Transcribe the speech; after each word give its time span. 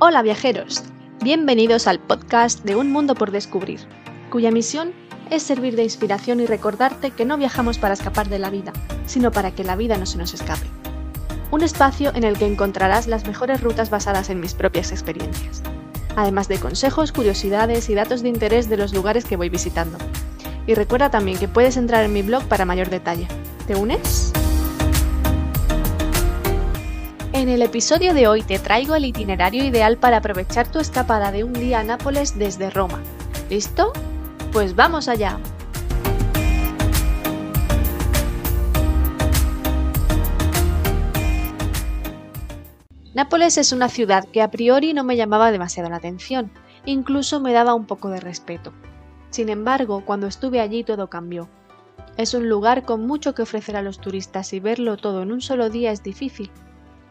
Hola 0.00 0.22
viajeros, 0.22 0.84
bienvenidos 1.24 1.88
al 1.88 1.98
podcast 1.98 2.62
de 2.64 2.76
Un 2.76 2.92
Mundo 2.92 3.16
por 3.16 3.32
Descubrir, 3.32 3.80
cuya 4.30 4.52
misión 4.52 4.92
es 5.28 5.42
servir 5.42 5.74
de 5.74 5.82
inspiración 5.82 6.38
y 6.38 6.46
recordarte 6.46 7.10
que 7.10 7.24
no 7.24 7.36
viajamos 7.36 7.78
para 7.78 7.94
escapar 7.94 8.28
de 8.28 8.38
la 8.38 8.48
vida, 8.48 8.72
sino 9.06 9.32
para 9.32 9.50
que 9.50 9.64
la 9.64 9.74
vida 9.74 9.98
no 9.98 10.06
se 10.06 10.16
nos 10.16 10.34
escape. 10.34 10.68
Un 11.50 11.64
espacio 11.64 12.14
en 12.14 12.22
el 12.22 12.38
que 12.38 12.46
encontrarás 12.46 13.08
las 13.08 13.26
mejores 13.26 13.60
rutas 13.60 13.90
basadas 13.90 14.30
en 14.30 14.38
mis 14.38 14.54
propias 14.54 14.92
experiencias, 14.92 15.64
además 16.14 16.46
de 16.46 16.60
consejos, 16.60 17.10
curiosidades 17.10 17.90
y 17.90 17.94
datos 17.96 18.22
de 18.22 18.28
interés 18.28 18.68
de 18.68 18.76
los 18.76 18.94
lugares 18.94 19.24
que 19.24 19.36
voy 19.36 19.48
visitando. 19.48 19.98
Y 20.68 20.74
recuerda 20.74 21.10
también 21.10 21.38
que 21.38 21.48
puedes 21.48 21.76
entrar 21.76 22.04
en 22.04 22.12
mi 22.12 22.22
blog 22.22 22.44
para 22.44 22.64
mayor 22.64 22.88
detalle. 22.88 23.26
¿Te 23.66 23.74
unes? 23.74 24.32
En 27.38 27.48
el 27.48 27.62
episodio 27.62 28.14
de 28.14 28.26
hoy 28.26 28.42
te 28.42 28.58
traigo 28.58 28.96
el 28.96 29.04
itinerario 29.04 29.64
ideal 29.64 29.96
para 29.96 30.16
aprovechar 30.16 30.66
tu 30.72 30.80
escapada 30.80 31.30
de 31.30 31.44
un 31.44 31.52
día 31.52 31.78
a 31.78 31.84
Nápoles 31.84 32.36
desde 32.36 32.68
Roma. 32.68 33.00
¿Listo? 33.48 33.92
Pues 34.50 34.74
vamos 34.74 35.06
allá. 35.06 35.38
Nápoles 43.14 43.56
es 43.56 43.70
una 43.70 43.88
ciudad 43.88 44.24
que 44.24 44.42
a 44.42 44.50
priori 44.50 44.92
no 44.92 45.04
me 45.04 45.14
llamaba 45.14 45.52
demasiado 45.52 45.88
la 45.90 45.96
atención, 45.98 46.50
incluso 46.86 47.38
me 47.38 47.52
daba 47.52 47.74
un 47.74 47.86
poco 47.86 48.10
de 48.10 48.18
respeto. 48.18 48.72
Sin 49.30 49.48
embargo, 49.48 50.04
cuando 50.04 50.26
estuve 50.26 50.60
allí 50.60 50.82
todo 50.82 51.08
cambió. 51.08 51.48
Es 52.16 52.34
un 52.34 52.48
lugar 52.48 52.82
con 52.82 53.06
mucho 53.06 53.36
que 53.36 53.42
ofrecer 53.42 53.76
a 53.76 53.82
los 53.82 54.00
turistas 54.00 54.52
y 54.54 54.58
verlo 54.58 54.96
todo 54.96 55.22
en 55.22 55.30
un 55.30 55.40
solo 55.40 55.70
día 55.70 55.92
es 55.92 56.02
difícil. 56.02 56.50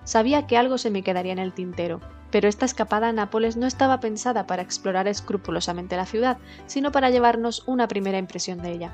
Sabía 0.08 0.48
que 0.48 0.56
algo 0.56 0.78
se 0.78 0.90
me 0.90 1.04
quedaría 1.04 1.34
en 1.34 1.38
el 1.38 1.52
tintero, 1.52 2.00
pero 2.32 2.48
esta 2.48 2.64
escapada 2.64 3.10
a 3.10 3.12
Nápoles 3.12 3.58
no 3.58 3.68
estaba 3.68 4.00
pensada 4.00 4.48
para 4.48 4.62
explorar 4.62 5.06
escrupulosamente 5.06 5.98
la 5.98 6.06
ciudad, 6.06 6.38
sino 6.66 6.94
para 6.94 7.10
llevarnos 7.10 7.64
una 7.68 7.90
primera 7.90 8.18
impresión 8.18 8.62
de 8.62 8.72
ella. 8.72 8.92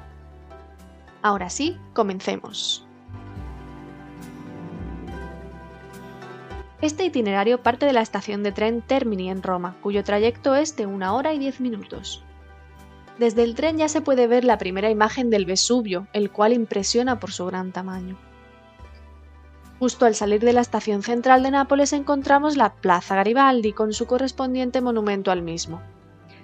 Ahora 1.21 1.51
sí, 1.51 1.77
comencemos. 1.93 2.87
Este 6.81 7.05
itinerario 7.05 7.61
parte 7.61 7.85
de 7.85 7.93
la 7.93 8.01
estación 8.01 8.41
de 8.41 8.51
tren 8.51 8.81
Termini 8.81 9.29
en 9.29 9.43
Roma, 9.43 9.75
cuyo 9.81 10.03
trayecto 10.03 10.55
es 10.55 10.75
de 10.75 10.87
una 10.87 11.13
hora 11.13 11.31
y 11.35 11.37
diez 11.37 11.61
minutos. 11.61 12.23
Desde 13.19 13.43
el 13.43 13.53
tren 13.53 13.77
ya 13.77 13.87
se 13.87 14.01
puede 14.01 14.25
ver 14.25 14.45
la 14.45 14.57
primera 14.57 14.89
imagen 14.89 15.29
del 15.29 15.45
Vesubio, 15.45 16.07
el 16.11 16.31
cual 16.31 16.53
impresiona 16.53 17.19
por 17.19 17.31
su 17.31 17.45
gran 17.45 17.71
tamaño. 17.71 18.17
Justo 19.83 20.05
al 20.05 20.15
salir 20.15 20.39
de 20.39 20.53
la 20.53 20.61
estación 20.61 21.03
central 21.03 21.43
de 21.43 21.51
Nápoles 21.51 21.91
encontramos 21.91 22.55
la 22.55 22.73
Plaza 22.73 23.17
Garibaldi 23.17 23.73
con 23.73 23.91
su 23.91 24.05
correspondiente 24.05 24.79
monumento 24.79 25.29
al 25.29 25.41
mismo. 25.41 25.81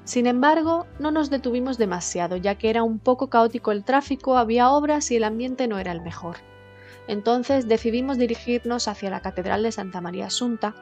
Sin 0.03 0.27
embargo, 0.27 0.87
no 0.99 1.11
nos 1.11 1.29
detuvimos 1.29 1.77
demasiado, 1.77 2.35
ya 2.35 2.55
que 2.55 2.69
era 2.69 2.83
un 2.83 2.99
poco 2.99 3.29
caótico 3.29 3.71
el 3.71 3.85
tráfico, 3.85 4.35
había 4.35 4.71
obras 4.71 5.09
y 5.11 5.15
el 5.15 5.23
ambiente 5.23 5.69
no 5.69 5.79
era 5.79 5.93
el 5.93 6.01
mejor. 6.01 6.35
Entonces 7.07 7.65
decidimos 7.65 8.17
dirigirnos 8.17 8.89
hacia 8.89 9.09
la 9.09 9.21
Catedral 9.21 9.63
de 9.63 9.71
Santa 9.71 10.01
María 10.01 10.25
Asunta, 10.25 10.75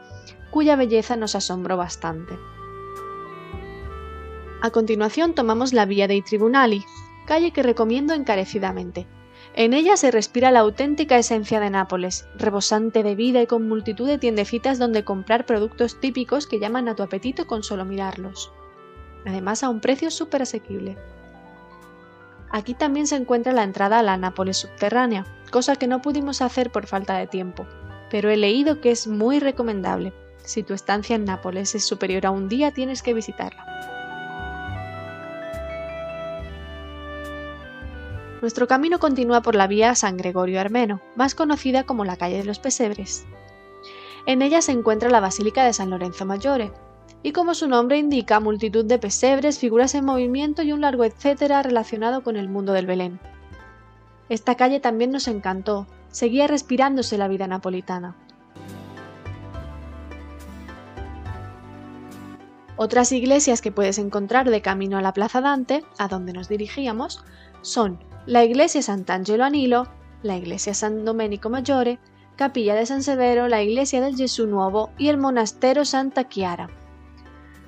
cuya 0.50 0.76
belleza 0.76 1.16
nos 1.16 1.36
asombró 1.36 1.78
bastante. 1.78 2.40
A 4.64 4.72
continuación 4.72 5.36
tomamos 5.36 5.74
la 5.74 5.86
vía 5.86 6.08
dei 6.08 6.24
Tribunali, 6.24 6.84
calle 7.28 7.52
que 7.52 7.62
recomiendo 7.62 8.16
encarecidamente. 8.16 9.06
En 9.58 9.74
ella 9.74 9.98
se 9.98 10.12
respira 10.12 10.52
la 10.52 10.60
auténtica 10.60 11.18
esencia 11.18 11.60
de 11.60 11.72
Nápoles, 11.72 12.28
rebosante 12.36 13.02
de 13.02 13.16
vida 13.16 13.42
y 13.42 13.48
con 13.48 13.68
multitud 13.68 14.08
de 14.08 14.20
tiendecitas 14.20 14.78
donde 14.78 15.04
comprar 15.04 15.48
productos 15.48 16.00
típicos 16.00 16.46
que 16.46 16.60
llaman 16.60 16.88
a 16.88 16.94
tu 16.94 17.02
apetito 17.02 17.48
con 17.48 17.64
solo 17.64 17.84
mirarlos. 17.84 18.52
Además 19.26 19.64
a 19.64 19.70
un 19.70 19.80
precio 19.80 20.12
súper 20.12 20.44
asequible. 20.44 20.96
Aquí 22.52 22.76
también 22.76 23.08
se 23.08 23.16
encuentra 23.16 23.52
la 23.52 23.64
entrada 23.64 23.98
a 23.98 24.04
la 24.04 24.16
Nápoles 24.16 24.58
subterránea, 24.58 25.26
cosa 25.50 25.76
que 25.76 25.88
no 25.88 26.04
pudimos 26.04 26.44
hacer 26.44 26.72
por 26.72 26.86
falta 26.86 27.18
de 27.18 27.26
tiempo, 27.26 27.66
pero 28.12 28.30
he 28.30 28.38
leído 28.38 28.80
que 28.80 28.92
es 28.92 29.08
muy 29.08 29.40
recomendable. 29.40 30.14
Si 30.44 30.62
tu 30.62 30.76
estancia 30.76 31.16
en 31.16 31.26
Nápoles 31.26 31.74
es 31.74 31.84
superior 31.84 32.28
a 32.28 32.32
un 32.32 32.48
día 32.48 32.74
tienes 32.74 33.02
que 33.02 33.16
visitarla. 33.16 33.67
Nuestro 38.48 38.66
camino 38.66 38.98
continúa 38.98 39.42
por 39.42 39.56
la 39.56 39.68
vía 39.68 39.94
San 39.94 40.16
Gregorio 40.16 40.62
Armeno, 40.62 41.02
más 41.18 41.36
conocida 41.36 41.84
como 41.84 42.06
la 42.06 42.16
calle 42.16 42.38
de 42.38 42.46
los 42.46 42.60
Pesebres. 42.60 43.26
En 44.26 44.42
ella 44.42 44.62
se 44.62 44.72
encuentra 44.72 45.10
la 45.10 45.20
Basílica 45.20 45.66
de 45.66 45.74
San 45.74 45.90
Lorenzo 45.90 46.26
Maggiore, 46.26 46.72
y 47.24 47.34
como 47.34 47.54
su 47.54 47.68
nombre 47.68 47.98
indica, 47.98 48.40
multitud 48.40 48.86
de 48.86 49.00
pesebres, 49.00 49.60
figuras 49.60 49.96
en 49.96 50.06
movimiento 50.06 50.62
y 50.62 50.72
un 50.72 50.80
largo 50.80 51.04
etcétera 51.04 51.62
relacionado 51.62 52.24
con 52.24 52.38
el 52.38 52.48
mundo 52.48 52.72
del 52.72 52.86
Belén. 52.86 53.20
Esta 54.30 54.56
calle 54.56 54.80
también 54.80 55.12
nos 55.12 55.28
encantó, 55.28 55.86
seguía 56.08 56.48
respirándose 56.48 57.18
la 57.18 57.28
vida 57.28 57.48
napolitana. 57.48 58.16
Otras 62.78 63.12
iglesias 63.12 63.62
que 63.62 63.74
puedes 63.74 63.98
encontrar 63.98 64.50
de 64.50 64.62
camino 64.62 64.98
a 64.98 65.02
la 65.02 65.12
Plaza 65.12 65.42
Dante, 65.42 65.84
a 65.98 66.08
donde 66.08 66.32
nos 66.32 66.48
dirigíamos, 66.48 67.26
son 67.62 68.00
la 68.28 68.44
iglesia 68.44 68.82
Sant'Angelo 68.82 69.46
a 69.46 69.50
Nilo, 69.50 69.88
la 70.22 70.36
iglesia 70.36 70.74
San 70.74 71.06
Domenico 71.06 71.50
Maggiore, 71.50 71.98
Capilla 72.36 72.76
de 72.76 72.86
San 72.86 73.02
Severo, 73.02 73.48
la 73.48 73.64
iglesia 73.64 74.02
del 74.02 74.18
Jesús 74.18 74.50
Nuevo 74.50 74.92
y 74.98 75.08
el 75.08 75.18
monastero 75.18 75.86
Santa 75.86 76.28
Chiara. 76.28 76.70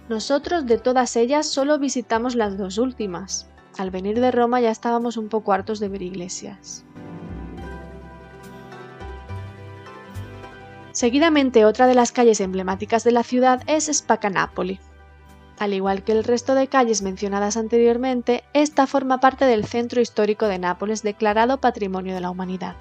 Nosotros 0.10 0.66
de 0.66 0.78
todas 0.78 1.16
ellas 1.16 1.48
solo 1.48 1.80
visitamos 1.80 2.36
las 2.36 2.58
dos 2.58 2.78
últimas. 2.78 3.50
Al 3.78 3.90
venir 3.90 4.20
de 4.20 4.32
Roma 4.32 4.60
ya 4.60 4.70
estábamos 4.70 5.16
un 5.16 5.30
poco 5.30 5.54
hartos 5.54 5.80
de 5.80 5.88
ver 5.88 6.02
iglesias. 6.02 6.84
Seguidamente 10.92 11.64
otra 11.64 11.88
de 11.88 11.96
las 11.96 12.12
calles 12.12 12.42
emblemáticas 12.42 13.06
de 13.06 13.14
la 13.14 13.24
ciudad 13.24 13.64
es 13.68 13.86
Spacanapoli, 13.86 14.82
al 15.60 15.74
igual 15.74 16.04
que 16.04 16.14
el 16.14 16.24
resto 16.24 16.56
de 16.56 16.68
calles 16.68 17.02
mencionadas 17.02 17.58
anteriormente, 17.58 18.44
esta 18.54 18.88
forma 18.88 19.20
parte 19.20 19.46
del 19.46 19.66
centro 19.66 20.00
histórico 20.02 20.48
de 20.48 20.58
Nápoles 20.58 21.04
declarado 21.04 21.60
Patrimonio 21.60 22.16
de 22.16 22.22
la 22.22 22.32
Humanidad. 22.32 22.76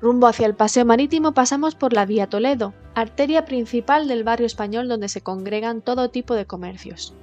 Rumbo 0.00 0.26
hacia 0.26 0.46
el 0.46 0.54
paseo 0.54 0.84
marítimo 0.84 1.32
pasamos 1.32 1.74
por 1.74 1.92
la 1.92 2.06
Vía 2.06 2.28
Toledo, 2.28 2.74
arteria 2.94 3.44
principal 3.44 4.06
del 4.06 4.22
barrio 4.22 4.46
español 4.46 4.86
donde 4.86 5.08
se 5.08 5.22
congregan 5.22 5.80
todo 5.80 6.10
tipo 6.10 6.34
de 6.34 6.46
comercios. 6.46 7.14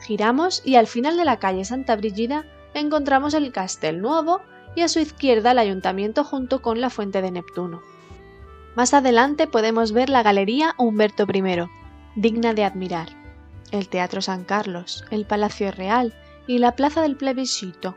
Giramos 0.00 0.62
y 0.64 0.76
al 0.76 0.86
final 0.86 1.16
de 1.16 1.24
la 1.24 1.38
calle 1.38 1.64
Santa 1.64 1.96
Brígida 1.96 2.46
encontramos 2.74 3.34
el 3.34 3.52
Castel 3.52 4.00
Nuevo 4.00 4.40
y 4.74 4.82
a 4.82 4.88
su 4.88 5.00
izquierda 5.00 5.50
el 5.50 5.58
ayuntamiento 5.58 6.24
junto 6.24 6.62
con 6.62 6.80
la 6.80 6.90
Fuente 6.90 7.20
de 7.20 7.30
Neptuno. 7.32 7.82
Más 8.76 8.94
adelante 8.94 9.48
podemos 9.48 9.92
ver 9.92 10.08
la 10.08 10.22
Galería 10.22 10.74
Humberto 10.78 11.26
I, 11.32 11.68
digna 12.14 12.54
de 12.54 12.64
admirar, 12.64 13.08
el 13.72 13.88
Teatro 13.88 14.22
San 14.22 14.44
Carlos, 14.44 15.04
el 15.10 15.26
Palacio 15.26 15.72
Real 15.72 16.14
y 16.46 16.58
la 16.58 16.76
Plaza 16.76 17.02
del 17.02 17.16
Plebiscito. 17.16 17.96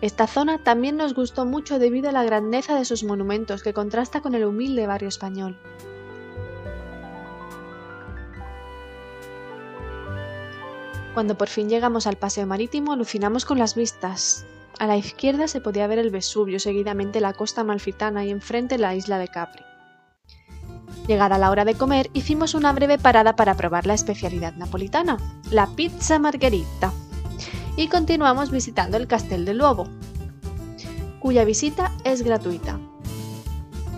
Esta 0.00 0.26
zona 0.28 0.62
también 0.62 0.96
nos 0.96 1.14
gustó 1.14 1.46
mucho 1.46 1.78
debido 1.78 2.08
a 2.08 2.12
la 2.12 2.24
grandeza 2.24 2.76
de 2.76 2.84
sus 2.84 3.02
monumentos 3.02 3.62
que 3.62 3.72
contrasta 3.72 4.20
con 4.20 4.34
el 4.34 4.44
humilde 4.44 4.86
barrio 4.86 5.08
español. 5.08 5.58
Cuando 11.14 11.36
por 11.36 11.48
fin 11.48 11.68
llegamos 11.68 12.06
al 12.06 12.16
paseo 12.16 12.46
marítimo 12.46 12.92
alucinamos 12.92 13.44
con 13.44 13.58
las 13.58 13.74
vistas. 13.74 14.46
A 14.78 14.86
la 14.86 14.96
izquierda 14.96 15.46
se 15.46 15.60
podía 15.60 15.86
ver 15.86 15.98
el 15.98 16.10
Vesubio, 16.10 16.58
seguidamente 16.58 17.20
la 17.20 17.34
costa 17.34 17.64
malfitana 17.64 18.24
y 18.24 18.30
enfrente 18.30 18.78
la 18.78 18.94
isla 18.94 19.18
de 19.18 19.28
Capri. 19.28 19.62
Llegada 21.06 21.38
la 21.38 21.50
hora 21.50 21.64
de 21.64 21.74
comer, 21.74 22.10
hicimos 22.12 22.54
una 22.54 22.72
breve 22.72 22.96
parada 22.96 23.34
para 23.34 23.56
probar 23.56 23.86
la 23.86 23.94
especialidad 23.94 24.54
napolitana, 24.54 25.16
la 25.50 25.66
pizza 25.66 26.18
margherita, 26.18 26.92
y 27.76 27.88
continuamos 27.88 28.50
visitando 28.50 28.96
el 28.96 29.08
Castel 29.08 29.44
del 29.44 29.58
Lobo, 29.58 29.88
cuya 31.18 31.44
visita 31.44 31.90
es 32.04 32.22
gratuita. 32.22 32.78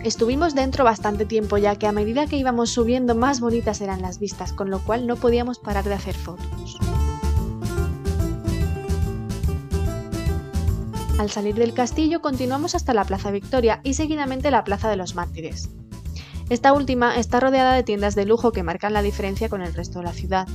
Estuvimos 0.03 0.55
dentro 0.55 0.83
bastante 0.83 1.25
tiempo 1.25 1.57
ya 1.57 1.75
que 1.77 1.87
a 1.87 1.91
medida 1.91 2.27
que 2.27 2.37
íbamos 2.37 2.69
subiendo 2.69 3.15
más 3.15 3.39
bonitas 3.39 3.81
eran 3.81 4.01
las 4.01 4.19
vistas, 4.19 4.53
con 4.53 4.69
lo 4.69 4.79
cual 4.79 5.07
no 5.07 5.15
podíamos 5.15 5.59
parar 5.59 5.83
de 5.85 5.95
hacer 5.95 6.15
fotos. 6.15 6.77
Al 11.17 11.29
salir 11.29 11.55
del 11.55 11.73
castillo 11.73 12.21
continuamos 12.21 12.75
hasta 12.75 12.93
la 12.93 13.05
Plaza 13.05 13.31
Victoria 13.31 13.79
y 13.83 13.93
seguidamente 13.93 14.51
la 14.51 14.63
Plaza 14.63 14.89
de 14.89 14.97
los 14.97 15.15
Mártires. 15.15 15.69
Esta 16.49 16.73
última 16.73 17.17
está 17.17 17.39
rodeada 17.39 17.73
de 17.73 17.81
tiendas 17.81 18.13
de 18.13 18.25
lujo 18.25 18.51
que 18.51 18.61
marcan 18.61 18.93
la 18.93 19.01
diferencia 19.01 19.49
con 19.49 19.61
el 19.61 19.73
resto 19.73 19.99
de 19.99 20.05
la 20.05 20.13
ciudad. 20.13 20.47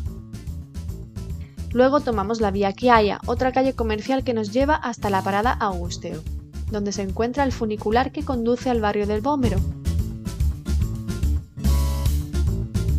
Luego 1.72 2.00
tomamos 2.00 2.40
la 2.40 2.52
vía 2.52 2.72
Chiaia, 2.72 3.20
otra 3.26 3.52
calle 3.52 3.74
comercial 3.74 4.22
que 4.22 4.34
nos 4.34 4.52
lleva 4.52 4.76
hasta 4.76 5.10
la 5.10 5.22
parada 5.22 5.52
Augusteo, 5.52 6.22
donde 6.70 6.92
se 6.92 7.02
encuentra 7.02 7.42
el 7.42 7.52
funicular 7.52 8.12
que 8.12 8.24
conduce 8.24 8.70
al 8.70 8.80
barrio 8.80 9.06
del 9.06 9.20
Bómero. 9.20 9.58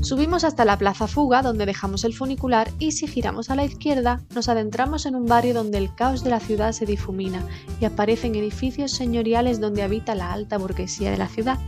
Subimos 0.01 0.43
hasta 0.43 0.65
la 0.65 0.77
Plaza 0.77 1.07
Fuga, 1.07 1.41
donde 1.41 1.65
dejamos 1.65 2.03
el 2.03 2.13
funicular, 2.13 2.69
y 2.79 2.91
si 2.91 3.07
giramos 3.07 3.49
a 3.49 3.55
la 3.55 3.63
izquierda, 3.63 4.21
nos 4.35 4.49
adentramos 4.49 5.05
en 5.05 5.15
un 5.15 5.25
barrio 5.25 5.53
donde 5.53 5.77
el 5.77 5.95
caos 5.95 6.25
de 6.25 6.31
la 6.31 6.41
ciudad 6.41 6.73
se 6.73 6.85
difumina 6.85 7.45
y 7.79 7.85
aparecen 7.85 8.35
edificios 8.35 8.91
señoriales 8.91 9.61
donde 9.61 9.83
habita 9.83 10.13
la 10.13 10.33
alta 10.33 10.57
burguesía 10.57 11.11
de 11.11 11.17
la 11.17 11.29
ciudad. 11.29 11.59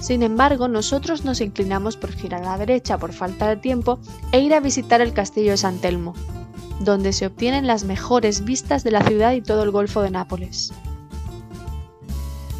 Sin 0.00 0.22
embargo, 0.22 0.66
nosotros 0.66 1.24
nos 1.24 1.40
inclinamos 1.42 1.96
por 1.96 2.12
girar 2.12 2.42
a 2.42 2.52
la 2.52 2.58
derecha 2.58 2.98
por 2.98 3.12
falta 3.12 3.48
de 3.48 3.56
tiempo 3.56 4.00
e 4.32 4.40
ir 4.40 4.54
a 4.54 4.60
visitar 4.60 5.00
el 5.02 5.12
castillo 5.12 5.50
de 5.50 5.58
San 5.58 5.78
Telmo, 5.78 6.14
donde 6.80 7.12
se 7.12 7.26
obtienen 7.26 7.66
las 7.66 7.84
mejores 7.84 8.44
vistas 8.44 8.82
de 8.82 8.92
la 8.92 9.02
ciudad 9.02 9.32
y 9.32 9.42
todo 9.42 9.62
el 9.62 9.70
Golfo 9.70 10.00
de 10.00 10.10
Nápoles. 10.10 10.72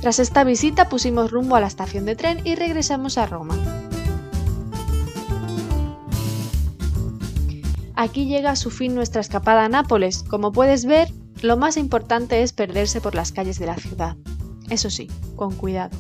Tras 0.02 0.18
esta 0.18 0.44
visita 0.44 0.88
pusimos 0.88 1.30
rumbo 1.30 1.56
a 1.56 1.60
la 1.60 1.66
estación 1.66 2.04
de 2.04 2.16
tren 2.16 2.40
y 2.44 2.54
regresamos 2.54 3.18
a 3.18 3.26
Roma. 3.26 3.56
Aquí 7.96 8.26
llega 8.26 8.52
a 8.52 8.56
su 8.56 8.70
fin 8.70 8.94
nuestra 8.94 9.20
escapada 9.20 9.66
a 9.66 9.68
Nápoles. 9.68 10.22
Como 10.22 10.52
puedes 10.52 10.86
ver, 10.86 11.12
lo 11.42 11.58
más 11.58 11.76
importante 11.76 12.42
es 12.42 12.54
perderse 12.54 13.02
por 13.02 13.14
las 13.14 13.32
calles 13.32 13.58
de 13.58 13.66
la 13.66 13.76
ciudad. 13.76 14.16
Eso 14.70 14.88
sí, 14.88 15.08
con 15.36 15.54
cuidado. 15.54 15.96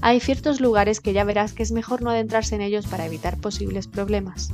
Hay 0.00 0.20
ciertos 0.20 0.60
lugares 0.60 1.00
que 1.00 1.12
ya 1.12 1.24
verás 1.24 1.52
que 1.52 1.62
es 1.62 1.72
mejor 1.72 2.02
no 2.02 2.10
adentrarse 2.10 2.54
en 2.54 2.60
ellos 2.60 2.86
para 2.86 3.06
evitar 3.06 3.38
posibles 3.38 3.88
problemas. 3.88 4.50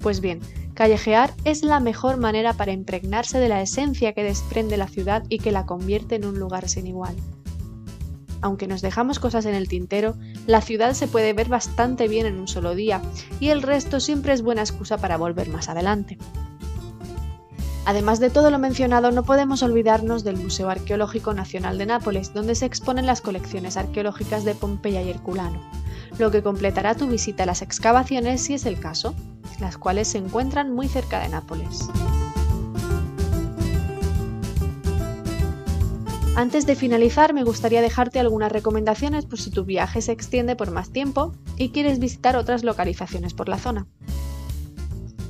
Pues 0.00 0.20
bien, 0.20 0.40
callejear 0.74 1.34
es 1.44 1.62
la 1.62 1.80
mejor 1.80 2.16
manera 2.16 2.54
para 2.54 2.72
impregnarse 2.72 3.38
de 3.38 3.48
la 3.48 3.60
esencia 3.60 4.14
que 4.14 4.24
desprende 4.24 4.78
la 4.78 4.88
ciudad 4.88 5.24
y 5.28 5.38
que 5.38 5.52
la 5.52 5.66
convierte 5.66 6.14
en 6.14 6.24
un 6.24 6.38
lugar 6.38 6.68
sin 6.68 6.86
igual. 6.86 7.14
Aunque 8.42 8.66
nos 8.66 8.80
dejamos 8.80 9.18
cosas 9.18 9.44
en 9.44 9.54
el 9.54 9.68
tintero, 9.68 10.16
la 10.46 10.62
ciudad 10.62 10.94
se 10.94 11.08
puede 11.08 11.34
ver 11.34 11.48
bastante 11.48 12.08
bien 12.08 12.24
en 12.24 12.40
un 12.40 12.48
solo 12.48 12.74
día 12.74 13.02
y 13.38 13.50
el 13.50 13.60
resto 13.60 14.00
siempre 14.00 14.32
es 14.32 14.40
buena 14.40 14.62
excusa 14.62 14.96
para 14.96 15.18
volver 15.18 15.50
más 15.50 15.68
adelante. 15.68 16.16
Además 17.90 18.20
de 18.20 18.30
todo 18.30 18.52
lo 18.52 18.60
mencionado, 18.60 19.10
no 19.10 19.24
podemos 19.24 19.64
olvidarnos 19.64 20.22
del 20.22 20.36
Museo 20.36 20.70
Arqueológico 20.70 21.34
Nacional 21.34 21.76
de 21.76 21.86
Nápoles, 21.86 22.32
donde 22.32 22.54
se 22.54 22.64
exponen 22.64 23.04
las 23.04 23.20
colecciones 23.20 23.76
arqueológicas 23.76 24.44
de 24.44 24.54
Pompeya 24.54 25.02
y 25.02 25.10
Herculano, 25.10 25.60
lo 26.16 26.30
que 26.30 26.40
completará 26.40 26.94
tu 26.94 27.08
visita 27.08 27.42
a 27.42 27.46
las 27.46 27.62
excavaciones 27.62 28.42
si 28.42 28.54
es 28.54 28.64
el 28.64 28.78
caso, 28.78 29.16
las 29.58 29.76
cuales 29.76 30.06
se 30.06 30.18
encuentran 30.18 30.72
muy 30.72 30.86
cerca 30.86 31.18
de 31.18 31.30
Nápoles. 31.30 31.88
Antes 36.36 36.66
de 36.66 36.76
finalizar, 36.76 37.34
me 37.34 37.42
gustaría 37.42 37.82
dejarte 37.82 38.20
algunas 38.20 38.52
recomendaciones 38.52 39.26
por 39.26 39.40
si 39.40 39.50
tu 39.50 39.64
viaje 39.64 40.00
se 40.00 40.12
extiende 40.12 40.54
por 40.54 40.70
más 40.70 40.90
tiempo 40.90 41.34
y 41.56 41.70
quieres 41.70 41.98
visitar 41.98 42.36
otras 42.36 42.62
localizaciones 42.62 43.34
por 43.34 43.48
la 43.48 43.58
zona. 43.58 43.88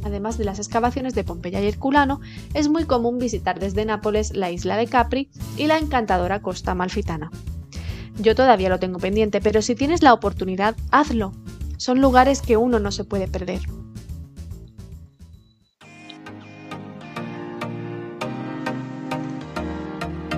Además 0.04 0.38
de 0.38 0.44
las 0.44 0.58
excavaciones 0.58 1.14
de 1.14 1.24
Pompeya 1.24 1.60
y 1.60 1.68
Herculano, 1.68 2.20
es 2.54 2.68
muy 2.68 2.84
común 2.84 3.18
visitar 3.18 3.60
desde 3.60 3.84
Nápoles 3.84 4.34
la 4.34 4.50
isla 4.50 4.76
de 4.76 4.86
Capri 4.86 5.30
y 5.56 5.66
la 5.66 5.78
encantadora 5.78 6.40
costa 6.42 6.74
malfitana. 6.74 7.30
Yo 8.18 8.34
todavía 8.34 8.68
lo 8.68 8.78
tengo 8.78 8.98
pendiente, 8.98 9.40
pero 9.40 9.62
si 9.62 9.74
tienes 9.74 10.02
la 10.02 10.12
oportunidad, 10.12 10.76
hazlo. 10.90 11.32
Son 11.76 12.00
lugares 12.00 12.42
que 12.42 12.56
uno 12.56 12.78
no 12.78 12.92
se 12.92 13.04
puede 13.04 13.28
perder. 13.28 13.60